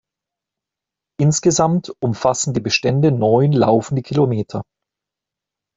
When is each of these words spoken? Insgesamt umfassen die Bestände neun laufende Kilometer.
Insgesamt 1.21 1.93
umfassen 1.99 2.55
die 2.55 2.59
Bestände 2.59 3.11
neun 3.11 3.51
laufende 3.51 4.01
Kilometer. 4.01 4.63